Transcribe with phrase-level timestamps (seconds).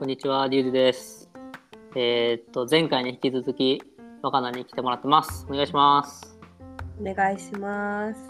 [0.00, 1.30] こんにちは、リュウジです。
[1.94, 3.82] えーっと、前回に引き続き、
[4.22, 5.46] 若菜に来てもらってます。
[5.50, 6.38] お願いします。
[6.98, 8.20] お願いします。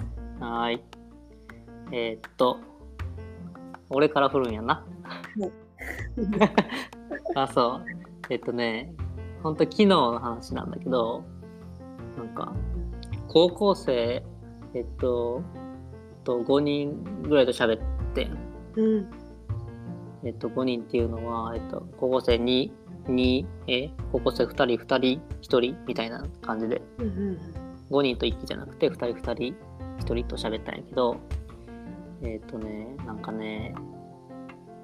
[0.41, 0.81] はーい。
[1.93, 2.59] えーっと、
[3.89, 4.85] 俺から振るんやな。
[7.37, 7.85] あ、そう。
[8.31, 8.93] えっとね、
[9.45, 11.23] ほんと昨日の話なんだけど、
[12.17, 12.53] なんか、
[13.29, 14.25] 高校生、
[14.75, 15.41] えっと、
[16.25, 17.81] と5人ぐらいと喋っ
[18.13, 18.37] てん。
[18.75, 19.20] うん。
[20.25, 22.73] えっと、5人っていうのは、えっと、高校生に、
[23.09, 27.39] に、え、高校生2人、2人、1人みたいな感じで、うんうん
[27.91, 29.57] 5人と1機じゃなくて、2人、2人、
[29.99, 31.17] 1人と喋ったんやけど、
[32.23, 33.75] えっとね、なんかね、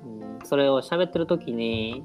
[0.05, 2.05] うん、それを喋ってる時に、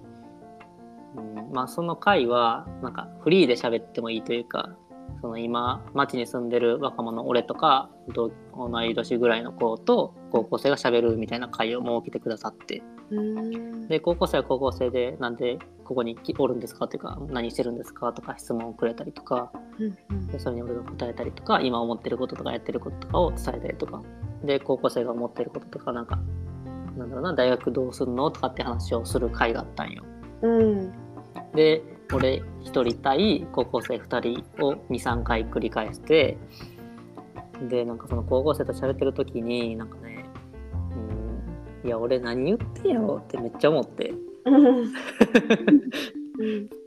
[1.15, 4.75] うん、まあ、その回は、なんか、フリーで喋ってもいいというか、
[5.21, 13.00] その今、町に住んでる若者、俺とか、同同い年ぐらいの子と高校生が喋るみたいな会を設けてくださって、うん。
[13.89, 16.87] で高校生は高校生でなんでここに来おるんですか？
[16.87, 18.13] というか何してるんですか？
[18.13, 19.51] とか質問をくれたりとか。
[19.79, 20.27] うんうん。
[20.27, 24.01] でそれに俺が答えたりとか今思ってることとかやってることとかを伝えたりとか。
[24.43, 26.19] で高校生が思ってることとかなんか
[26.97, 28.31] なんだろうな大学どうするの？
[28.31, 30.03] とかって話をする会があったんよ。
[30.41, 30.93] うん。
[31.53, 36.37] で俺1人対高校生2人を23回繰り返して
[37.69, 39.97] でなんかその高校生と喋ってる時になんか
[41.83, 44.13] いや俺何言ってんやろってめっちゃ思って。
[44.45, 44.85] うん。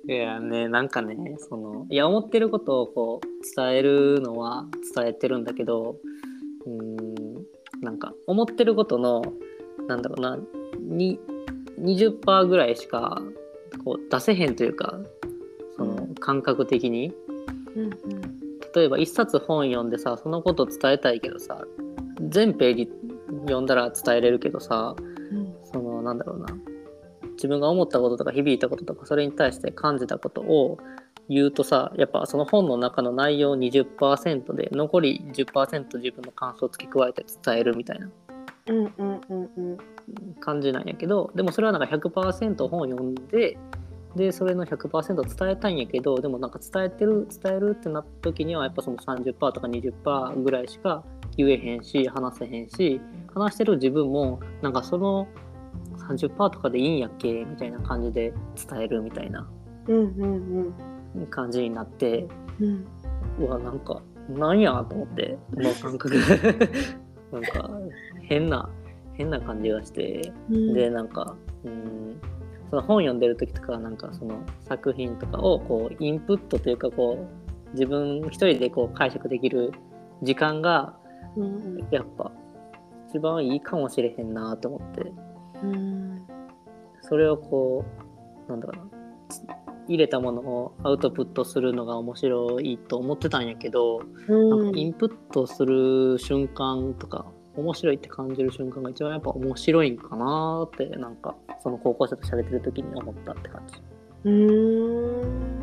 [0.06, 5.96] いやね、なんかね、その、いや、思ってることをこう、伝えるのは伝えてるんだけど、
[6.66, 7.14] うーん、
[7.80, 9.22] なんか、思ってることの、
[9.86, 10.38] なんだろうな、
[10.78, 11.18] に
[11.80, 13.22] 20%ぐらいしか、
[13.84, 15.00] こう、出せへんというか、
[15.76, 17.12] その、感覚的に。
[17.76, 17.90] うん
[18.74, 21.64] 例えば、一冊本読んでさ、そのこと伝えたいけどさ、
[22.20, 22.88] 全ページ
[23.44, 25.02] 読んだら伝えれるけどさ、う
[25.34, 25.54] ん。
[25.64, 26.46] そのなんだろうな。
[27.34, 30.78] 自分が思ったこととか響いたこととかそれに対して感じたことを
[31.28, 38.08] 言うとさやっぱその本の中の内容20%で残り10%自分の感想を付け加えて伝えるみたいな。
[38.66, 39.78] うんうんうんうん。
[40.40, 43.58] 感じなんやけどでもそれはなんか100%本を読んで
[44.16, 51.04] でそれの100%伝えたいんやけどでもなんか伝えてる伝えるってなった時にはやっぱその30%とか20%ぐらいしか
[51.36, 53.00] 言えへんし話せへんし
[53.34, 55.26] 話してる自分もなんかその
[56.08, 57.44] 30%とかでいいんやっけ？
[57.44, 58.32] みたいな感じで
[58.68, 59.48] 伝えるみたいな。
[59.88, 62.26] うんうん感じになって
[62.60, 62.86] うん。
[63.38, 66.14] うわなんかなんやと思ってこの感覚。
[67.32, 67.70] なんか
[68.22, 68.68] 変な
[69.14, 70.32] 変な感じがして。
[70.50, 70.72] うん。
[70.74, 72.16] でなんかうん
[72.70, 79.72] その本読んでる時とかなんかその作品とかをこうインプットというかこう自分一人でこう解釈できる
[80.22, 80.94] 時間が
[81.36, 81.86] うん。
[81.90, 82.32] やっぱ
[83.14, 85.12] 一番いいかもしれへんなと思って。
[85.62, 86.26] うん。
[87.00, 87.84] それをこ
[88.48, 88.86] うなんだろう
[89.48, 89.56] な。
[89.86, 103.80] 入れたものをアウトプットするのが面白いと思ってたんやけど、なんかインプットする瞬間とか面白いって感じる瞬間が一番やっぱ面白いんかなーってなんかその高校生と喋ってる時に思ったって感じ。
[104.24, 105.54] うん。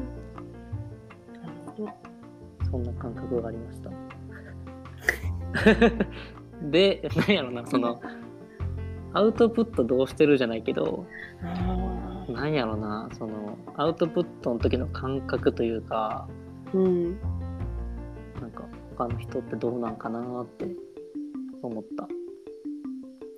[2.69, 3.89] そんな感覚がありました
[6.69, 8.01] でなんやろなその
[9.13, 11.05] アウトプットどうしてるじゃないけど
[12.29, 16.27] なんやろなそのアウトプットの時の感覚というか
[16.73, 17.19] うん
[18.39, 18.63] なんか
[18.97, 20.67] 他の人ってどうなんかなーって
[21.61, 22.07] 思った。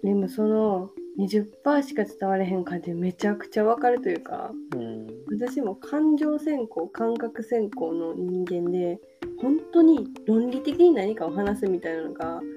[0.03, 5.07] でもその20%しか伝われへん感じめちゃくちゃわかるというかうん。
[5.31, 8.99] 私も感情先行感覚先行の人間で
[9.41, 12.47] 本当に論理的に何かを話すみたいなのがめ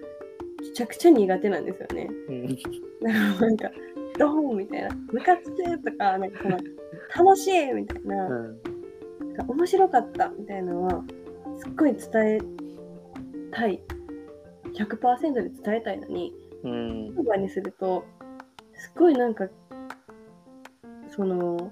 [0.76, 2.09] ちゃくちゃ苦手なんですよね。
[2.28, 2.59] うん
[3.38, 3.70] なんか
[4.19, 6.59] 「ドーン!」みたいな「ムカつく!」とかなんかその
[7.16, 8.59] 「楽しい!」みたいなうん
[9.48, 11.04] 「面白かった!」みたいなのは
[11.59, 12.38] すっごい伝え
[13.50, 13.81] たい
[14.75, 16.34] 100%で伝えたいのに
[16.65, 18.04] うん言葉にすると
[18.74, 19.48] すっごいなんか
[21.09, 21.71] その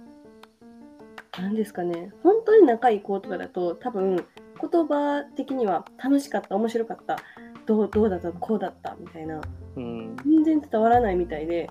[1.39, 7.19] 何ですかね本当に仲いい子とかだと多分言葉的には楽しかった面白かった
[7.67, 8.33] どうどうだった？
[8.33, 8.97] こうだった？
[9.01, 9.41] みたいな。
[9.77, 10.17] うん。
[10.25, 11.71] 全然伝わらないみたいで。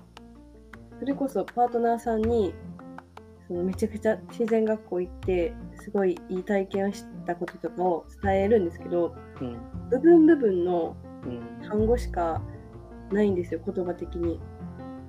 [0.98, 2.54] それこそパートナーさんに
[3.48, 9.58] そのめちゃくちゃ自然学校行ってすごいいい体験をしたこととかを伝えるんですけどうん。
[9.90, 11.68] 部分部分のうん。
[11.68, 12.40] 単語しか
[13.10, 14.40] ないんですよ言葉的に。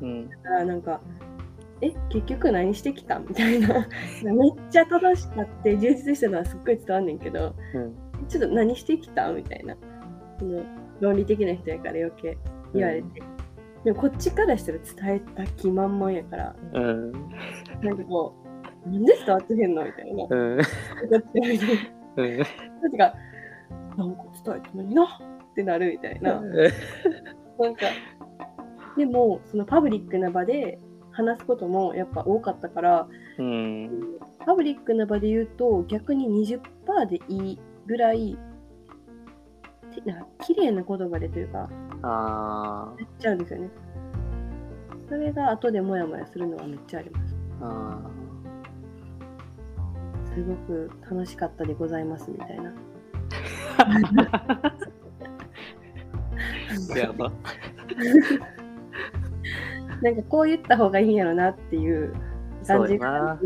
[0.01, 0.29] うん。
[0.29, 1.01] だからなんか
[1.81, 1.91] え？
[2.09, 3.19] 結局何してきた？
[3.19, 3.87] みたいな。
[4.23, 7.95] めっちゃ楽しかって充実したのはすっごい伝わんねんけどうん。
[8.27, 9.31] ちょっと何してきた？
[9.31, 9.75] みたいな
[10.39, 10.63] その
[10.99, 12.37] 論理的な人やから余計
[12.73, 13.21] 言われて、
[13.83, 17.11] でもこっちからしたら伝えた気満々やから、うん。
[17.11, 18.33] なんかこ
[18.85, 20.23] う、なんで伝わってへんのみたいな。
[20.23, 20.59] こうん。
[20.59, 21.75] っちみたい
[22.17, 22.23] な。
[22.23, 22.37] うん。
[22.37, 22.43] こ
[22.87, 23.13] っちが、
[23.97, 26.41] なんか伝えたのになってなるみたいな。
[26.41, 27.85] なんか、
[28.97, 30.79] でも、そのパブリックな場で
[31.11, 33.07] 話すこともやっぱ多かったから、
[33.37, 33.89] うん。
[34.45, 38.39] パブリックな場で言うと逆に20%でいいぐらい、て
[40.05, 41.69] なんか綺麗な言葉でというか、
[42.01, 43.69] あやっちゃうんですよね。
[45.07, 47.35] それが後でモヤモヤするのはめっちゃあります。
[47.61, 48.01] あ。
[48.01, 48.09] あ
[50.33, 52.73] すごく楽しかったでございますみたいな。
[53.77, 53.87] あ。
[56.97, 57.31] やば。
[60.01, 62.13] なんかこう言った方がいいんやろなっていう
[62.67, 63.39] 感じが、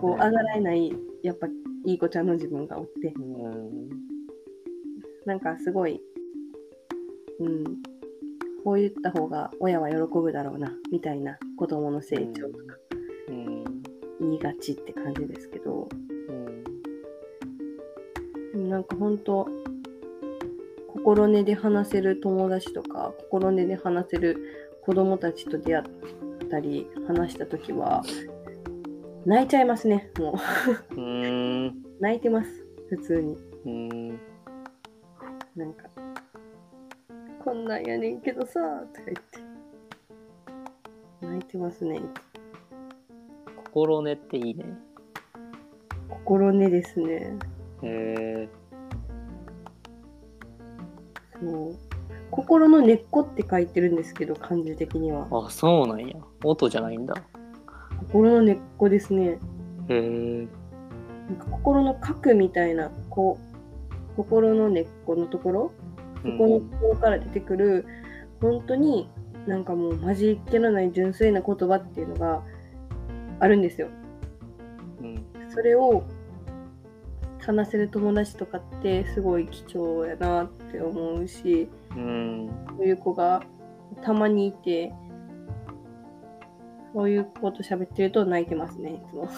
[0.00, 0.92] こう、あがらえない、
[1.22, 1.46] やっぱ
[1.86, 4.01] いい子ちゃんの自分がおって、うん。
[5.26, 6.00] なんかすごい、
[7.40, 7.64] うん、
[8.64, 12.76] こう言った方が親は喜ぶだろうな、みたいな子供の成長とか
[13.28, 13.64] うん。
[14.20, 15.88] 言いがちって感じですけど、
[18.54, 18.68] うん。
[18.68, 19.48] なんか本当
[20.86, 28.02] 心根で話せる友達とか、心根で話せる子供たちと出会ったり、話したときは、
[29.24, 30.38] 泣いちゃいますね、も
[30.96, 31.00] う。
[31.00, 31.82] うん。
[31.98, 33.36] 泣いてます、普通に。
[35.56, 35.62] うん。
[35.62, 35.88] なんか、
[37.44, 38.60] こんなんやねんけどさ、
[38.94, 39.52] とか言って。
[41.26, 42.00] 泣いてますね。
[43.72, 44.64] 心根っていいね。
[46.08, 47.36] 心根ですね。
[47.82, 48.48] へえ。
[51.40, 51.76] そう。
[52.30, 55.26] 心の根っこって書いてるんですけど、漢字的には。
[55.30, 56.16] あ、そうなんや。
[56.44, 57.14] 音じゃないんだ。
[58.08, 59.38] 心の根っこですね。
[59.88, 60.46] へえ。
[61.28, 63.51] なんか心の核みたいな、こう、
[64.16, 65.72] 心の根っこのところ、
[66.22, 67.86] そこのところから出てくる、
[68.40, 69.08] 本当に
[69.46, 72.42] なんかもう混じりっ気のない純粋な言葉っていうのが
[73.40, 73.88] あるんですよ。
[75.00, 75.24] うん。
[75.48, 76.04] それを
[77.40, 82.50] 話せる友達とかってすごい貴重やなって思うし、うん。
[82.76, 83.42] そういう子が
[84.02, 84.92] たまにいて、
[86.94, 89.28] そういう子と喋ってると泣いてますね、いつも。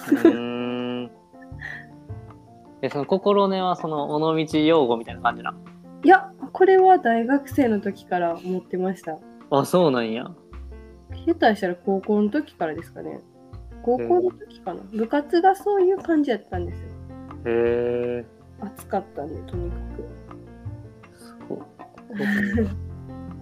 [2.81, 2.87] うん。
[2.87, 5.55] え、その心根はその尾道用語みたいな感じな。
[6.03, 9.19] いや、これは大学生の時から思ってました。
[9.51, 10.27] あ、そうなんや。
[11.27, 13.21] 下手したら高校の時からですかね。
[13.83, 14.83] 高校の時かな。
[14.93, 16.89] 部活がそういう感じやったんですよ。
[17.47, 18.25] へえ。
[18.61, 19.77] 暑かったんで、とにか
[21.13, 21.59] すごい。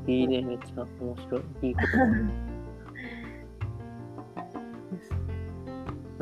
[0.07, 1.43] いいね、めっちゃ面白い。
[1.63, 1.87] いいこと。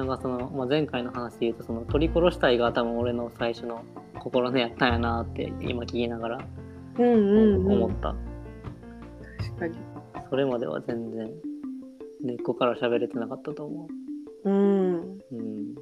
[0.00, 3.85] なんかその、まあ、前回の話で言うと、その取り殺したいが多分俺の最初の
[4.19, 6.38] 心根やったんやなって今聞きながら
[6.97, 7.02] く。
[7.02, 7.73] うんうん、うん。
[7.73, 8.14] 思った。
[9.44, 9.76] 確かに。
[10.31, 11.31] それまでは全然
[12.23, 13.88] 根っこから喋れてなかったと思
[14.44, 14.94] うん。
[14.94, 15.19] う。
[15.32, 15.75] うん。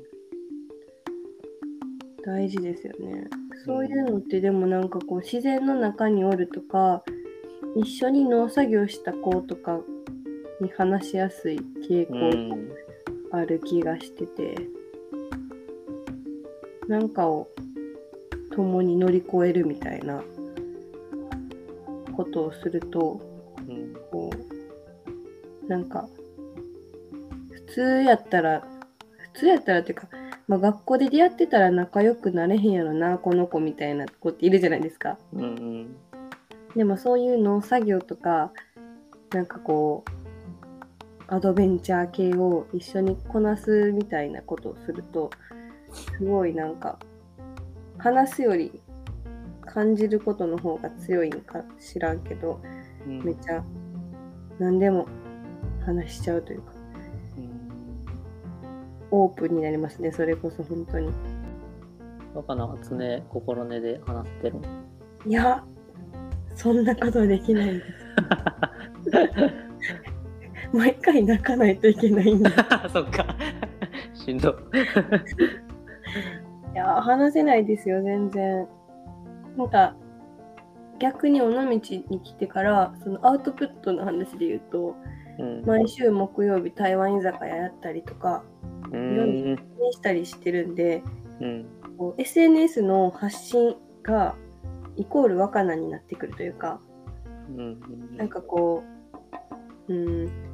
[2.24, 3.28] 大事ですよね。
[3.64, 7.04] そういうのってでもなんかこう自然の中におるとか
[7.76, 9.78] 一緒に農作業した子とか
[10.60, 12.87] に話しやすい傾う向ん。
[13.32, 14.56] ある気がしてて、
[16.88, 17.48] なんかを
[18.50, 20.22] 共に乗り越えるみたいな
[22.16, 23.20] ことをすると
[23.68, 23.94] うん。
[24.10, 26.08] こうなんか
[27.50, 28.66] 普通やったら
[29.34, 30.08] 普通やったらっていうか、
[30.48, 35.42] まあ、学校で出会ってたら仲良くなれへんやろなこの子みたいな子っているじゃないですかうん。
[35.42, 35.96] うん。
[36.74, 38.52] でもそういう農作業とか
[39.30, 40.17] なんかこう
[41.30, 45.30] アドベンチャー系を一緒にこなすみたいなことをすると
[45.92, 46.98] すごいなんか
[47.98, 48.80] 話すより
[49.60, 52.60] 感じることの方が強いんか知らんけど
[53.06, 53.22] うん。
[53.22, 53.62] めっちゃ
[54.58, 55.06] 何でも
[55.84, 56.72] 話しちゃうというか
[59.10, 61.10] オープンになりますねそれこそ本当に。
[62.34, 64.56] 若菜は常心根で話してる。
[65.26, 65.64] いや
[66.54, 67.86] そんなことできないです
[70.72, 72.50] 毎回泣かないといけないんで
[72.92, 73.24] そっか。
[74.14, 74.50] しんど。
[76.74, 78.68] いや話せないですよ全然
[79.56, 79.96] なんか
[80.98, 81.80] 逆に尾道に
[82.22, 84.94] 来てからそのアウトプットの話で言うと
[85.38, 85.64] うん。
[85.64, 88.44] 毎週木曜日台湾居酒屋やったりとか
[88.92, 89.56] うん。
[89.92, 91.02] したりしてるんで
[91.40, 91.66] うん。
[91.96, 94.34] こう SNS の発信が
[94.96, 96.80] イコール若菜になってくるというか
[97.56, 97.80] うん。
[98.16, 98.82] なんかこ
[99.88, 100.47] ううん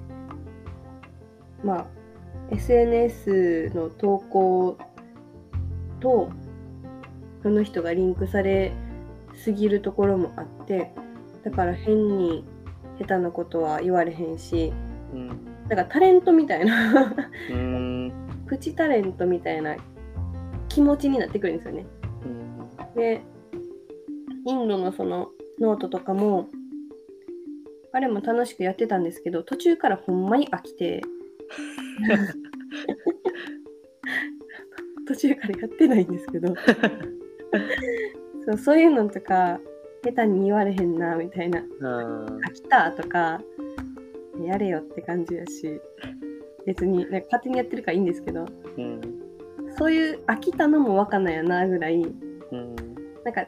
[1.63, 1.87] まあ
[2.51, 4.79] SNS の投稿
[6.01, 6.31] と
[7.43, 8.73] その人がリンクされ
[9.35, 10.93] すぎるところもあって
[11.45, 12.45] だから変に
[12.99, 14.73] 下手なことは言われへんし
[15.13, 15.29] うん。
[15.69, 17.15] だからタレントみたいな
[17.51, 18.13] うん。
[18.47, 19.77] プチタレントみたいな
[20.69, 21.87] 気持ちになってくるんですよね。
[22.25, 22.95] うん。
[22.95, 23.23] で
[24.47, 25.31] インドのその
[25.61, 26.49] ノートとかも
[27.93, 31.03] あれも楽しくやってたんですけど途中からほんまに飽きて
[35.07, 36.55] 途中からやってないんですけど。
[38.47, 39.59] そうそういうのとか
[40.03, 41.61] 下手に言われへんなみたいな。
[41.61, 43.41] うん飽きたとか
[44.43, 45.81] やれよって感じやし。
[46.67, 48.47] 別にね勝手にやってるからいいんですけど。
[48.79, 49.01] うん。
[49.77, 52.03] そういう飽きたのも若菜やなぐらい。
[52.03, 52.77] うん。
[53.25, 53.47] なんか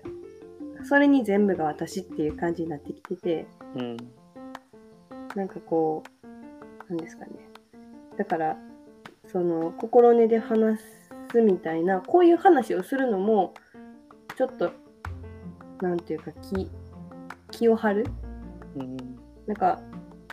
[0.85, 3.47] それに全部が私っていう感じになってきてて。
[3.77, 3.97] うん。
[5.35, 6.27] なんかこう
[6.89, 7.33] なんですかね
[8.17, 8.57] だから
[9.27, 10.81] その心根で話
[11.31, 13.55] すみたいなこういう話をするのも
[14.37, 14.73] ちょっと
[15.81, 16.71] なんていうか気
[17.51, 18.07] 気を張る。
[18.77, 18.97] うん
[19.47, 19.81] なんか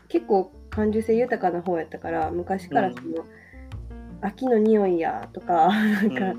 [0.08, 3.26] 結構感受性豊かな方やったから昔からその、
[4.22, 6.34] 秋の匂いやとかなんか、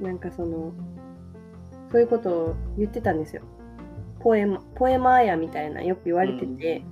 [0.00, 0.72] なんかその
[1.90, 3.42] そういうことを言ってたんですよ。
[4.20, 6.82] ポエマポエマーやみたいなよく言われてて、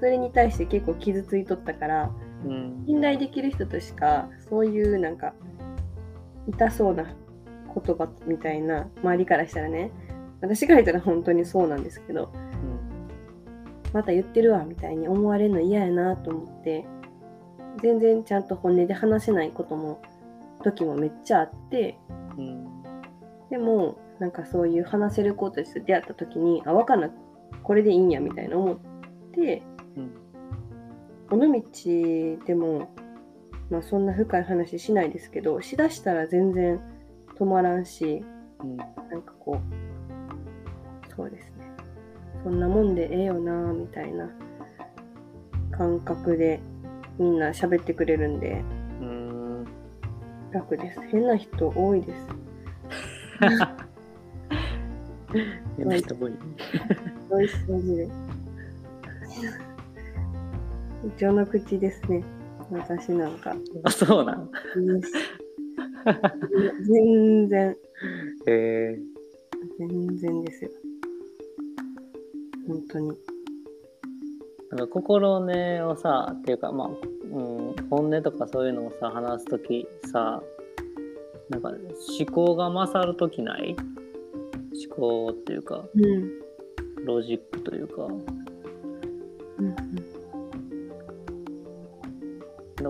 [0.00, 2.23] それに対して結構傷ついとったからうん
[2.86, 5.34] 信頼できる人としかそういうなんか
[6.48, 9.90] 痛そうな言葉みたいな周りからしたらね
[10.40, 12.30] 私から言ったら本当にそうなんですけど
[13.92, 16.84] また言ってるわみたいに思われるの嫌やなと思って
[17.82, 20.02] 全然ちゃんと本音で話せないことも
[20.62, 21.98] 時もめっちゃあって
[22.36, 22.82] うん
[23.50, 27.10] でもなんかそういう話せる子たちと出会った時にあ若菜
[27.62, 28.78] これでいいんやみたいな思っ
[29.32, 29.62] て
[31.30, 32.94] 尾道でも、
[33.70, 36.80] まあ、そんな深い話しないですけどしだしたら全然
[37.38, 38.24] 止まらんし
[38.60, 38.76] うん。
[38.76, 38.88] なん
[39.22, 39.64] かこう
[41.16, 41.70] そうですね。
[42.42, 44.28] そんなもんでええよなみたいな
[45.70, 46.60] 感覚で
[47.18, 48.62] みんな喋ってくれるんで
[49.00, 49.64] うん。
[50.50, 51.00] 楽です。
[51.10, 52.26] 変な人多いです。
[55.76, 56.32] 変な人多い
[61.16, 62.24] 序の口ですね。
[62.70, 63.54] 私なんか。
[63.84, 64.50] あそうなん
[66.86, 67.76] 全然。
[68.46, 68.98] へえ。
[69.78, 70.70] 全然ですよ。
[72.66, 73.12] 本当に。
[74.70, 80.42] なんか心根をさっていうかまあ、うん、本音とかそういうのをさ話す時さ
[81.50, 81.78] なんか思
[82.32, 83.76] 考が勝る時ない？
[84.88, 86.40] 思考っていうかうん。
[87.04, 88.06] ロジックというか。
[89.58, 90.03] うんで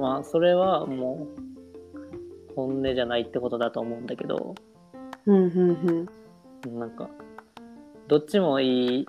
[0.01, 4.55] まあそれはもう本音じゃないってことだと思うんだけど。
[5.27, 6.09] うんうん
[6.65, 6.79] うん。
[6.79, 7.09] なんか
[8.09, 9.09] どっちもいい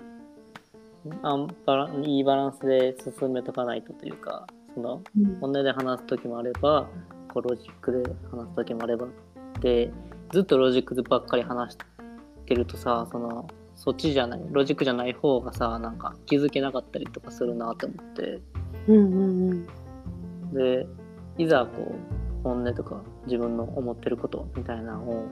[1.22, 5.36] あんバラいいバランスで進めとかないとというかそのうん。
[5.40, 6.88] 本音で話す時もあれば
[7.32, 9.06] こうロジックで話す時もあれば
[9.60, 9.90] で
[10.32, 11.78] ずっとロジックばっかり話し
[12.46, 18.40] てるとさそのそっちじゃないロジックじゃない方がさなんか気づけなかったりとかするなって思って。
[18.88, 19.66] うんうんうん
[20.52, 20.86] で
[21.38, 25.28] いざこう本音とか自分の思ってることみたいなのを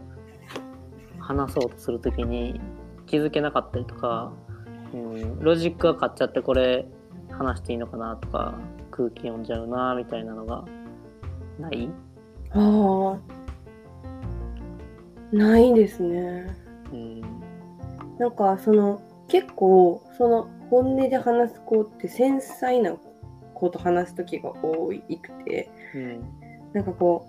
[1.18, 2.60] 話そうとする時に
[3.06, 4.32] 気づけなかったりとか、
[4.92, 6.86] うん、ロジックが勝っちゃってこれ
[7.30, 8.54] 話していいのかなとか
[8.90, 10.64] 空気読んじゃうなみたいなのが
[11.58, 11.88] ない？
[12.50, 13.34] ああ
[15.34, 16.56] ないですね。
[16.92, 17.20] うん。
[18.18, 22.96] なんかその結構その本音で話す子って繊細な
[23.64, 26.20] 子と話す時が多いくてうん
[26.72, 27.26] なんかこ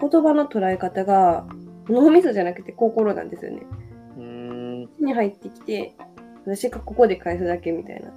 [0.00, 1.46] う言葉の捉え方が
[1.88, 3.62] 脳みそじゃなくて心なんですよね。
[4.16, 5.94] うんに入ってきて
[6.46, 8.08] 私がここで返すだけみたいな。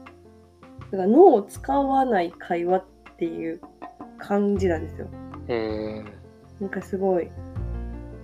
[0.91, 2.85] だから脳を使わない会話っ
[3.17, 3.61] ていう
[4.17, 5.07] 感じなんですよ。
[5.49, 6.03] へえ
[6.61, 7.29] なんかすごい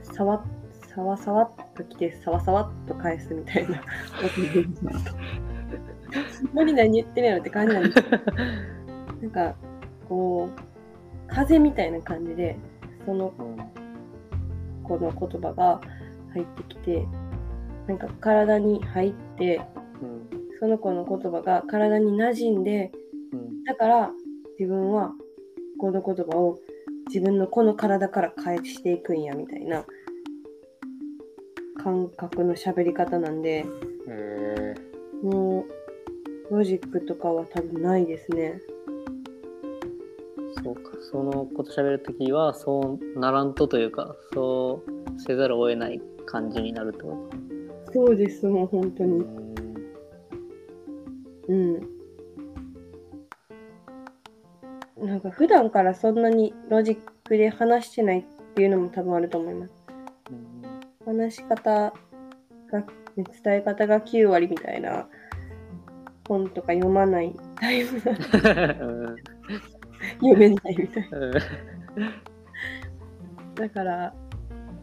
[0.01, 0.43] さわ
[0.87, 3.83] さわさわっと来てさわさわっと返すみたいな。
[6.53, 8.03] 何何言ってるやろって感じなんですよ。
[9.21, 9.55] なんか
[10.07, 12.57] こう風みたいな感じで
[13.05, 13.57] そのうん
[14.83, 15.79] この言葉が
[16.33, 17.07] 入ってきて
[17.87, 19.61] なんか体に入って
[20.01, 20.29] うん
[20.59, 22.91] その子の言葉が体に馴染んで
[23.31, 24.11] うんだから
[24.59, 25.13] 自分は
[25.79, 26.59] この言葉を
[27.07, 29.85] 自分のこの体から返していくんやみたいな
[31.83, 33.65] 感覚の喋り方なんで
[35.21, 35.82] もう
[36.51, 38.59] ロジックとかは多分ないですね。
[40.63, 40.81] そうか
[41.11, 47.29] そのこと喋るときはそうならんとというかそうせざるを得ない感じになるってこ
[47.87, 47.93] と？
[47.93, 49.17] そうですもう本当に。
[49.19, 49.53] うん
[51.49, 51.81] うん。
[55.05, 58.23] なんか普段からそんなにロジックで話してないっ
[58.55, 59.71] ていうのも多分あると思います。
[60.31, 60.63] うん
[61.05, 61.93] 話し方
[62.71, 62.79] が、
[63.17, 65.09] ね伝え方が9割みたいな
[66.27, 68.15] 本とか読まないタイプ読
[70.37, 71.17] めないみたいな。
[71.17, 71.33] うん
[73.55, 74.13] だから、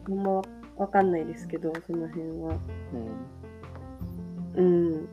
[0.07, 0.41] あんま
[0.77, 2.57] わかんないですけど、その辺は。
[4.55, 5.09] うんうん。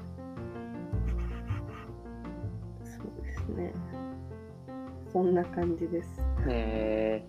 [2.85, 3.73] そうですね。
[5.13, 6.23] そんな感じです。
[6.49, 7.25] え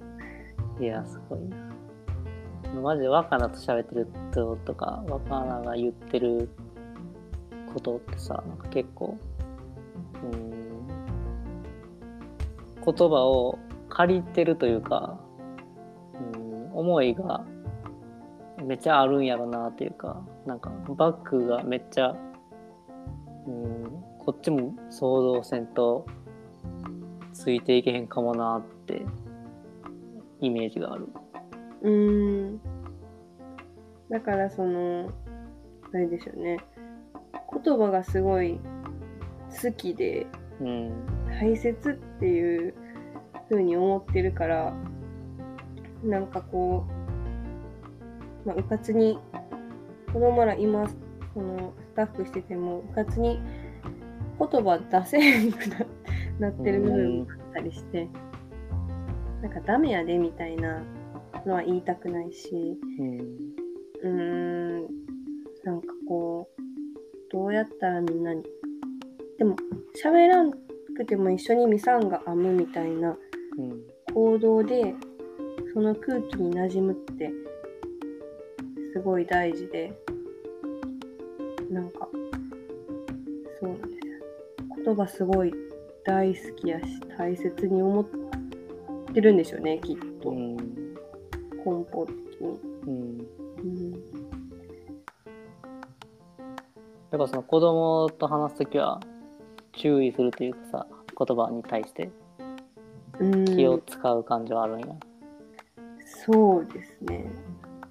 [0.79, 1.58] ー、いや、すごいな。
[2.82, 6.50] マジで若菜と喋ってるととか、若菜が言ってる
[7.74, 9.18] ことってさ、なんか結構、
[10.24, 10.88] うん、
[12.86, 13.58] 言葉を
[13.90, 15.20] 借りてるというか、
[16.34, 17.46] うん、思いが
[18.64, 22.16] めっちゃあるんやろなっていうか、なんかバックがめっちゃ、
[23.48, 26.06] うん、こっちも想像せんと
[27.34, 29.06] ついていけへんかもなって
[30.42, 31.08] イメージがある。
[31.82, 32.60] うん。
[34.10, 35.10] だからその、
[35.94, 36.58] あれでしょうね。
[37.51, 38.60] 言葉がすごい
[39.62, 40.27] 好きで
[40.62, 40.91] うん。
[41.39, 42.74] 大切っていう
[43.50, 44.74] 風に思ってるから、
[46.03, 46.86] なんかこ
[48.46, 49.20] う、まあ、うかつに、
[50.12, 50.88] 子供ら今、
[51.34, 53.39] そのスタッフしてても、うかつに
[54.38, 55.86] 言葉出せへんくな
[56.39, 58.10] なってる部分もあったりして、
[59.41, 60.82] なんかダメやでみたいな
[61.46, 63.20] のは言いたくないし、うん。
[64.01, 64.49] うーん、
[67.50, 68.44] うやったらみんなに、
[69.38, 69.56] でも
[70.03, 73.18] 喋らんくても一緒にミサンが編むみたいな
[73.60, 73.84] うん。
[74.13, 74.96] 行動で、
[75.74, 77.32] その空気に馴染むって、
[78.94, 79.94] すごい大事で、
[81.70, 82.08] なんか、
[83.60, 84.13] そうなんですよ。
[84.86, 85.53] 言葉すごい
[86.06, 86.86] 大好きやし、
[87.17, 90.30] 大切に思ってるんでしょうね、きっと。
[90.30, 90.56] うん。
[90.56, 90.63] 根
[91.91, 92.60] 本的に。
[92.88, 93.28] うん。
[93.60, 94.38] うん
[97.12, 99.00] だからその子供と話すときは
[99.74, 102.10] 注意するというかさ、言葉に対して
[103.19, 104.88] うん気を使う感じはあるんや。
[106.26, 107.26] そうですね。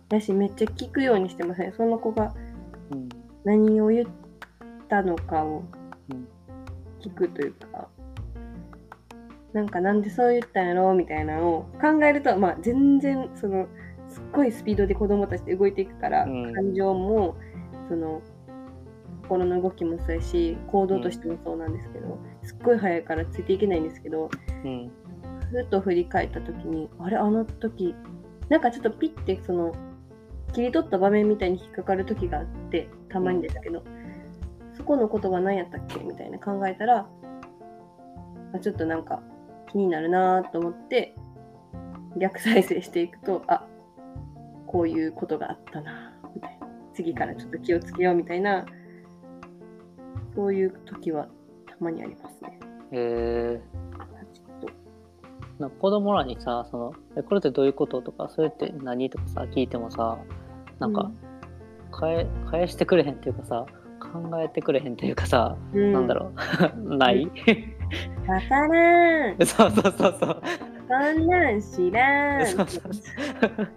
[0.09, 1.73] だし、めっちゃ聞くようにしてますね。
[1.77, 2.35] その子が
[2.91, 3.09] うん。
[3.45, 4.09] 何を言っ
[4.89, 5.63] たのかを
[6.11, 6.29] うん
[7.01, 7.89] 聞くというか、
[9.53, 10.93] なんかなんでそう言ったんやろ？
[10.95, 13.69] みたいなのを考えると、まあ全然、その、
[14.09, 17.37] すっごいスピードで子供たちって動いていくから、うん感情も、
[17.89, 18.21] その、
[19.29, 24.31] 心の動きもそうやし、行動としてもそうなんですけど、すっごい速いからついていけないんですけど、
[24.65, 24.91] うん。
[25.51, 27.95] ふと振り返った時にあれあの時
[28.51, 29.75] なんかちょっとピッてその
[30.53, 33.83] 切り取った場面みたいに引っかかる時があってたまにでしたけど、
[34.77, 36.01] そこの言葉何やったっけ？
[36.01, 37.09] みたいな考えたら
[38.55, 39.23] あちょっとなんか
[39.71, 41.15] 気になるなと思って
[42.17, 43.67] 逆再生していくとあ
[44.67, 46.69] こういうことがあったなみたいな。
[46.95, 48.67] 次からちょっと気をつけようみたいな
[50.39, 51.27] そういう時は
[51.67, 52.61] たまにありますね。
[52.93, 53.61] え
[54.33, 60.17] ちょっとー、な子供らにさ、その、えこれってどういうこととか、それって何とかさ、聞いてもさ、
[60.79, 61.11] なんか、
[61.91, 63.67] 返返してくれへんっていうかさ、
[63.99, 65.93] 考えてくれへんっていうかさ、うん。
[65.93, 66.31] なんだろ
[66.87, 67.27] う、 ない？
[68.29, 69.37] わからん。
[69.45, 70.43] そうそうそうそう。
[70.89, 72.47] そんなん知らん。
[72.47, 73.69] そうそうそう。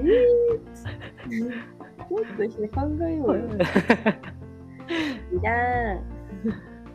[0.00, 1.74] えー。
[2.08, 3.58] ちょっと一緒に考えようよ。
[5.44, 6.00] 知らん。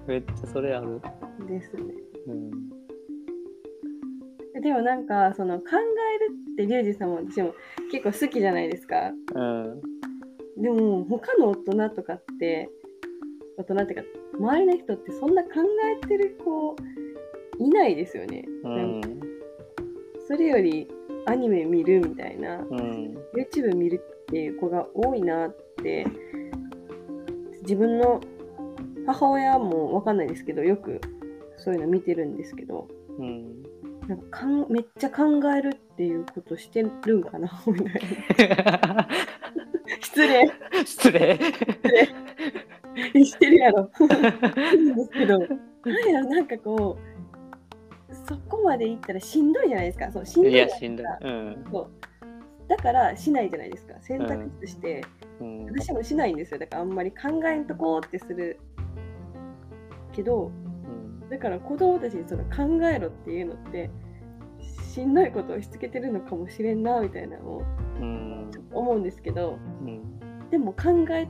[0.07, 0.99] めっちゃそれある。
[1.47, 1.83] ですね。
[2.27, 2.51] うん。
[4.61, 5.77] でもなんか、その考え
[6.17, 7.53] るってリュウジさんも私も
[7.91, 9.11] 結構好きじゃないですか。
[9.35, 9.81] うん。
[10.57, 12.69] でも他の大人とかって、
[13.57, 14.07] 大人っていうか、
[14.39, 15.49] 周りの人ってそんな考
[16.03, 16.75] えてる子
[17.59, 18.45] いないですよね。
[18.63, 19.01] うん。
[20.27, 20.87] それより
[21.27, 22.57] アニメ見るみたいな。
[22.57, 23.15] うん。
[23.37, 26.07] YouTube 見るっていう子が多いなって
[27.61, 28.19] 自分の
[29.13, 31.01] 母親もわかんないですけどよく
[31.57, 32.87] そういうの見てるんですけど
[33.19, 33.63] うん。
[34.07, 39.07] なんかかんめっちゃ考えるっていうことしてるんかなみたいな。
[40.01, 40.51] 失礼。
[40.85, 41.39] 失礼。
[43.23, 43.83] してるやろ。
[43.83, 45.49] んですけどなん
[46.11, 46.97] やろなんかこ
[48.09, 50.11] うそこまでいったらしんどいじゃないですか。
[50.11, 51.05] そうしんどいいや、しんどい。
[51.21, 51.65] うん。
[51.71, 51.89] そう。
[52.67, 53.95] だからしないじゃないですか。
[54.01, 55.03] 選択肢として、
[55.39, 55.65] うん。
[55.65, 56.59] 私もしないんですよ。
[56.59, 58.59] だからあんまり考えんとこうってする
[60.11, 60.51] けど
[61.23, 63.89] うんだから子供たちにその考えろっていうのって
[64.93, 67.63] しんどいことをしつけてるのかもしれんなみたいなのを
[68.01, 68.51] うん。
[68.71, 70.01] 思うんですけどうん。
[70.49, 71.27] でも考え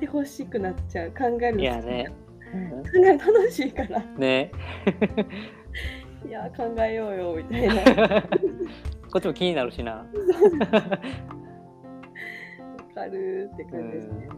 [0.00, 2.06] てほしくなっちゃう考えるいやね。
[2.92, 4.52] 考える楽しいからね
[6.26, 8.22] いや考えようよみたいな
[9.12, 10.06] こっちも気になるしな。
[10.06, 10.06] わ
[12.94, 14.28] かるって感じですね。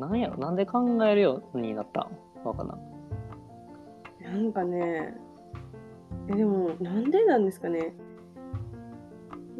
[0.00, 2.08] かなんやろなんで考えるようになった
[2.44, 2.78] のかな
[4.22, 5.14] なんかね
[6.28, 7.94] えでもなんでなんですかね？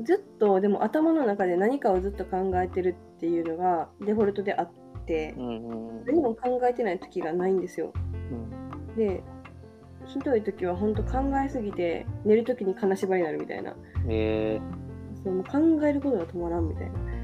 [0.02, 4.70] ずっとでも頭の中で何かをずっと考えてるっていうのがデフォルトであっ
[5.06, 7.92] てうんうん何も考えてない時がないんですよ。
[8.30, 8.96] うん。
[8.96, 9.22] で
[10.04, 13.74] ひどい時は本当考えすぎて寝る時に金縛りになるみたいな。
[14.08, 14.60] え。
[15.24, 16.92] そうもう考えることが止まらんみたいな。
[16.92, 17.15] で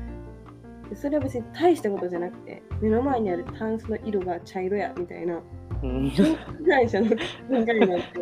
[0.97, 5.41] それは別に大したことじゃなくて目の前にあるタンスの色が茶色やみたいなー
[5.83, 6.11] うん。
[6.11, 6.23] 被
[6.67, 7.17] 害者の考
[7.51, 8.21] えになって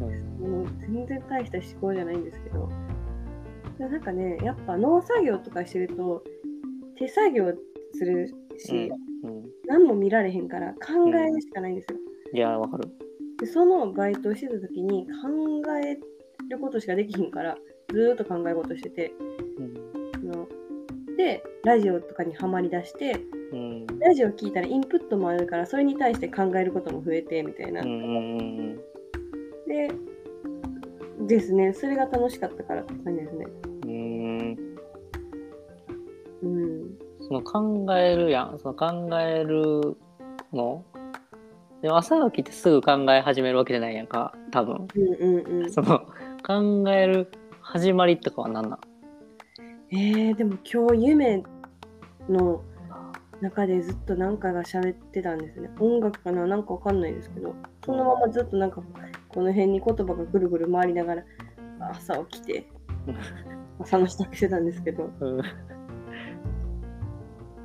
[0.00, 2.68] うん もう全然大した思考じゃないんですけど。
[3.78, 6.22] でなんかねやっぱ農作業とかしてると
[6.96, 7.52] 手作業
[7.92, 8.90] するし、
[9.24, 11.98] うん何も見られへんから考えるしかないんですよ。
[12.34, 12.88] いやわかる。
[13.38, 15.94] でそのバイトをしてた時に考え
[16.48, 17.56] ることしかできひんから
[17.90, 19.12] ずーっと考え事してて。
[19.58, 19.89] うん
[21.20, 23.20] でラジオとかにはまりだして
[23.52, 23.86] うん。
[23.98, 28.76] ラジオ聞いたらインプットもあるからそれに対して考えることも増えてみたいな、うん。
[29.66, 29.90] で
[31.26, 31.74] ですね。
[31.74, 33.46] それが楽しかったからって感じですね。
[33.84, 34.56] うん。
[36.42, 36.98] うん。
[37.20, 38.58] その考えるやん。
[38.58, 39.96] その考える
[40.52, 40.82] の。
[41.82, 44.88] でも朝起きてすぐ考え始めるわけじゃないやんか多分。
[44.94, 45.70] うんうんうん。
[45.70, 46.00] その
[46.46, 47.30] 考える
[47.60, 48.89] 始まりとかは何なん？
[49.92, 51.42] えー、でも今日夢
[52.28, 52.62] の
[53.40, 55.68] 中でずっと何かが喋ってたんですね。
[55.80, 56.46] 音楽かな？
[56.46, 57.54] なんかわかんないですけど。
[57.84, 58.82] そのままずっとなんか
[59.28, 61.24] この辺に言葉がぐるぐる回りながら
[61.90, 62.68] 朝起きて
[63.80, 65.10] 朝の支度してたんですけど。
[65.20, 65.42] うん。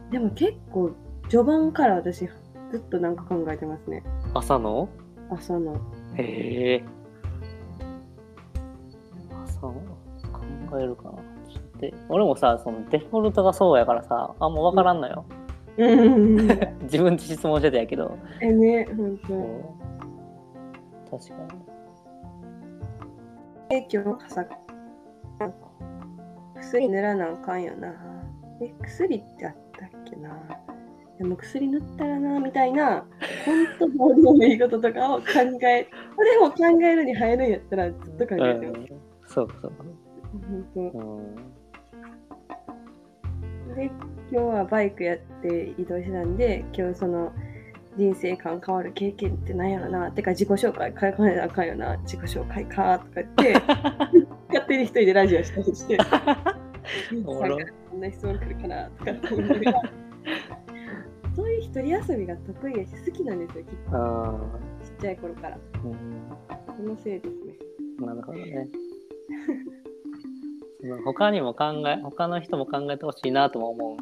[0.10, 0.92] でも結構
[1.30, 2.28] 序盤から私
[2.72, 4.04] ずっとなんか考えてますね。
[4.34, 4.90] 朝の？
[5.30, 5.76] 朝の。
[6.16, 6.84] へえ
[9.44, 9.74] 朝の
[10.70, 11.20] 考えるかな
[11.76, 11.94] って。
[12.10, 15.26] 俺もさそのデフォルトがそうやからさあんま分からんのよ、
[15.78, 16.36] うん。
[16.84, 18.18] 自分で質問してたんやけど。
[18.42, 19.28] えねほんと。
[21.12, 21.56] 確か
[23.70, 23.76] に。
[23.78, 24.46] え今日朝
[26.62, 27.94] 薬塗らなあかんよな。
[28.62, 30.30] え薬ってあったっけな。
[31.18, 33.06] でも薬塗ったらなみたいな
[33.46, 35.24] 本当どうでもいいこととかを考
[35.66, 39.02] えそれを考えるに入るんやったらずっと考えてます、うん。
[39.26, 39.86] そうかそうか。
[40.74, 41.36] 本うん。
[41.54, 41.55] 当
[43.76, 43.92] で
[44.32, 47.34] 今日はバイクやって移動してたんで今日その
[47.98, 53.54] 人生観変わる経験って何やろなてか自己紹介変えかねなあかんよな自己紹介かとか言って
[54.50, 55.98] 勝手に一人でラジオしたりして
[57.26, 57.46] こ
[57.96, 59.92] んな質問来るかなとかって思いながら
[61.36, 63.98] そういう一人遊びが得意やし好きなんですよきっと。
[63.98, 64.40] あ
[64.84, 65.58] ちっちゃい頃から。
[65.58, 65.98] ーうん。
[66.78, 67.54] そのせいですね。
[68.00, 68.70] なるほどね。
[71.04, 73.98] 他にも考え、他の人も考えてほしいなとも思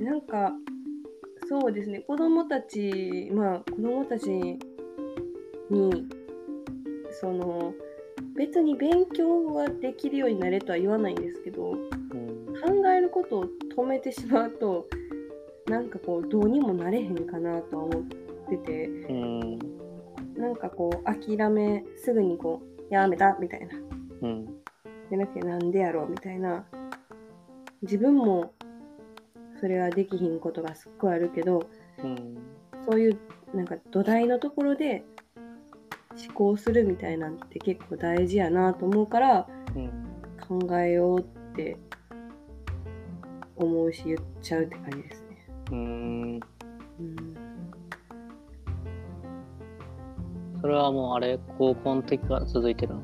[0.00, 0.04] う。
[0.04, 0.52] なんか
[1.48, 2.00] そうですね。
[2.00, 4.58] 子供たちまあ子供たちに
[7.20, 7.74] その
[8.36, 13.44] 別に勉強はできるようになれとは言わないんですけどうん、考えることを
[13.76, 14.86] 止めてしまうと
[15.66, 18.02] なんかこうどうにもなれへんかなとは思っ
[18.48, 19.58] ててうん、
[20.36, 23.76] なんかこう諦めすぐにこうやめたみたいな。
[24.22, 24.57] うん、
[25.08, 26.64] じゃなくてなんでやろうみたいな
[27.82, 28.52] 自分も
[29.60, 31.68] それはできひんことがすっごいあるけど
[32.02, 32.38] うん、
[32.88, 33.18] そういう
[33.52, 35.04] なんか土台のところで
[36.26, 40.08] 思考するみたいなんて結構大事やなと思うからうん。
[40.48, 41.76] 考えようって
[43.56, 45.46] 思うし言っちゃうって感じですね。
[45.72, 46.40] うん、
[47.00, 47.16] うん、
[50.62, 53.02] それはもうあれ、高校の時から続いてるの？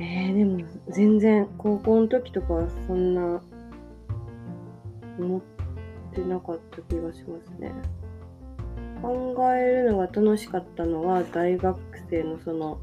[0.00, 3.42] えー、でも全然高校の時とかはそんな
[5.18, 5.40] 思っ
[6.14, 7.72] てなかった気がしますね。
[9.02, 12.80] 考えるのが楽しかったのは大学生のその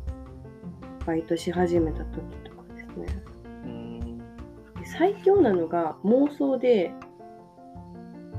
[1.06, 3.24] バイトし始めた時とかですね。
[3.66, 4.22] うん、
[4.86, 6.92] 最強なのが妄想で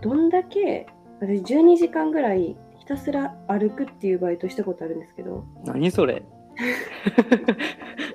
[0.01, 0.87] どんだけ
[1.21, 6.23] 私12時間ぐらいひたすら歩くっていうバイトしたことあるんですけど何それ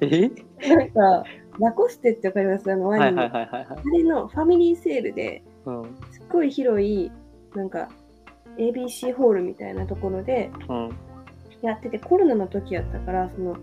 [0.00, 0.30] え？
[0.68, 1.24] なんか
[1.58, 2.70] ラコステってわかります？
[2.72, 3.22] あのワインの。
[3.22, 3.28] あ
[3.92, 7.10] れのファミリーセールでうん、すっごい広い
[7.54, 7.88] なんか
[8.56, 10.90] ABC ホールみたいなところでうん、
[11.62, 13.56] やっててコロナの時やったからその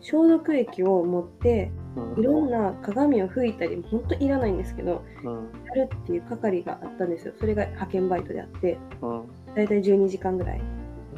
[0.00, 2.20] 消毒液を持ってうん。
[2.20, 5.50] いろんな鏡を拭いたりも本当いらないんですけどうん。
[5.66, 7.34] やるっていう係があったんですよ。
[7.38, 9.22] それが派遣バイトであってうん。
[9.54, 10.58] だいたい12時間ぐらい。
[10.58, 10.62] へ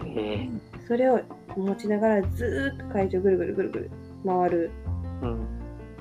[0.07, 0.49] え
[0.87, 1.21] それを
[1.57, 3.91] 持ちながらずーっと会場ぐるぐるぐるぐる
[4.27, 4.71] 回る
[5.23, 5.49] うん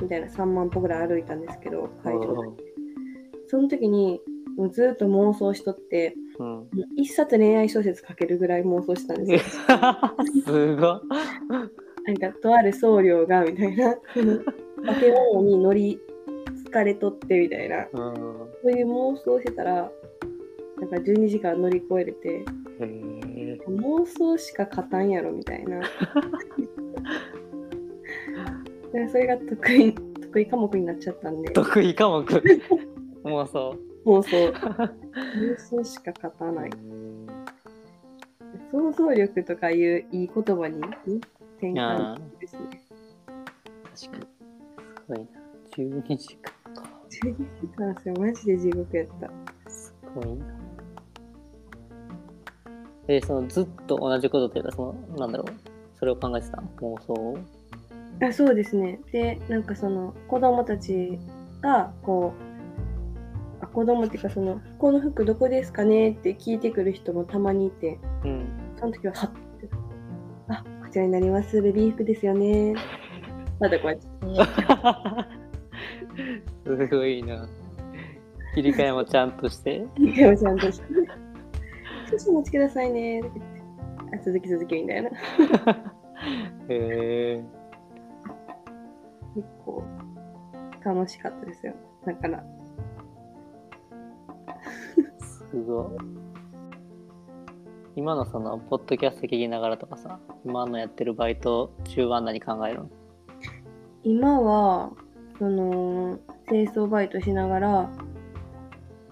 [0.02, 2.58] みたいな3万歩ぐらい歩いたんですけど会場うん。
[3.48, 4.20] その時に
[4.58, 9.64] もうずーっと妄想しとってうん一冊恋愛小説書けるぐらい妄想したんですよ。
[10.46, 11.02] すごい。
[12.06, 13.96] なんかとある僧侶がみたいな。
[13.96, 16.00] 化け物に乗り
[16.70, 17.88] 疲れとってみたいな。
[17.94, 18.14] うん。
[18.64, 19.92] そういう妄想してたら
[20.80, 22.46] なんか12時間乗り越えれてへ
[22.80, 23.13] え
[23.68, 25.82] 妄想しか勝たんやろみたいな。
[28.94, 31.52] でそれが得意得意科目になっちゃったんで。
[31.52, 32.26] 得意科目。
[33.24, 33.78] 妄想。
[34.06, 34.52] 妄想。
[34.52, 36.72] 妄想しか勝たない。
[38.72, 40.80] 想像力とかいういい言葉に
[41.58, 42.82] 転換ですね。
[43.96, 44.26] 確かに。
[44.96, 45.26] すごいな。
[45.78, 46.90] 12時間か。
[47.10, 48.16] 12時間ですよ。
[48.20, 49.70] マジで地獄やった。
[49.70, 50.63] すごいな
[53.08, 55.74] えそのずっと同じことというかそのなんだろう。
[56.04, 57.38] それを考えてた妄想を。
[58.22, 59.00] あそうですね。
[59.12, 61.18] でなんかその子供たち
[61.62, 62.34] がこ
[63.62, 68.46] うあ子供っていうかその「この服どこですかね?」って聞いてくる人もたまにいてうん。
[68.78, 69.70] その時ははって
[70.50, 71.62] 「あこちらになります。
[71.62, 72.76] ベビー服ですよね」
[73.60, 74.08] まだこうやって。
[76.88, 77.48] すごいな。
[78.56, 79.86] 切り替えもちゃんとして。
[79.98, 80.86] でもちゃんとして
[82.10, 83.22] 「少しお待ちくださいね」
[84.14, 85.10] あ続き続きみたいな。
[86.70, 87.44] へえ
[89.36, 89.84] 結構
[90.86, 91.74] 楽しかったですよ。
[92.06, 92.44] だから
[95.20, 95.88] すごい。
[97.96, 102.90] 今のそのポッドキャスト聞きながらとかさ今のやってるバイト中は何考えるの？
[104.04, 104.92] 今は
[105.38, 107.92] その清掃バイトしながら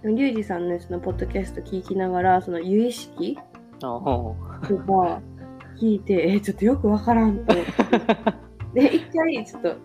[0.03, 3.37] リュウジさんのそのポッドキャスト聞きながらその有意識
[3.79, 4.35] と
[4.87, 5.21] か
[5.79, 7.53] 聞いてえちょっとよくわからんと。
[7.53, 7.65] 思っ
[8.73, 9.75] てで一回ちょっと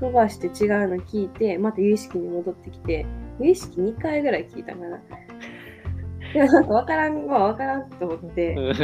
[0.00, 3.06] 飛ばして違うの聞いてまた有意識に戻ってきて
[3.38, 4.98] 有意識2回ぐらい聞いたかな。
[6.32, 8.54] でもなんかわからんはわからんと思って。
[8.54, 8.74] う